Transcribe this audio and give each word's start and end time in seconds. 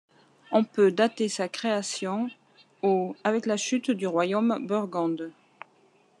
On 0.51 0.63
peut 0.63 0.89
dater 0.91 1.29
sa 1.29 1.47
création 1.47 2.27
au 2.81 3.15
avec 3.23 3.45
la 3.45 3.55
chute 3.55 3.91
du 3.91 4.07
royaume 4.07 4.65
Burgonde. 4.65 5.29